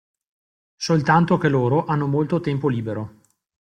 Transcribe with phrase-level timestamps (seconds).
[0.77, 3.19] Soltanto che loro hanno molto tempo libero.